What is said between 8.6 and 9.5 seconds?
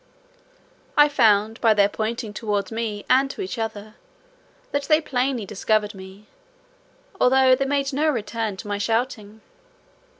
my shouting.